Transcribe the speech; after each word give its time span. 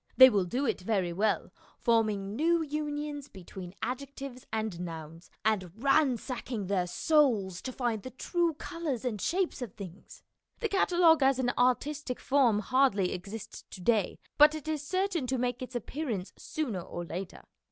They 0.17 0.31
will 0.31 0.45
do 0.45 0.65
it 0.65 0.81
very 0.81 1.13
well, 1.13 1.51
forming 1.77 2.35
new 2.35 2.63
unions 2.63 3.27
between 3.27 3.75
adjectives 3.83 4.47
and 4.51 4.79
nouns, 4.79 5.29
and 5.45 5.71
ransacking 5.75 6.65
their 6.65 6.87
souls 6.87 7.61
to 7.61 7.71
find 7.71 8.01
the 8.01 8.09
true 8.09 8.55
colours 8.55 9.05
and 9.05 9.21
shapes 9.21 9.61
of 9.61 9.75
things. 9.75 10.23
The 10.59 10.69
catalogue 10.69 11.21
as 11.21 11.37
an 11.37 11.53
artistic 11.55 12.19
form 12.19 12.61
hardly 12.61 13.13
exists 13.13 13.63
to 13.69 13.79
day, 13.81 14.17
but 14.39 14.55
it 14.55 14.67
is 14.67 14.81
certain 14.81 15.27
to 15.27 15.37
make 15.37 15.61
its 15.61 15.75
appearance 15.75 16.33
sooner 16.35 16.81
or 16.81 17.05
later. 17.05 17.43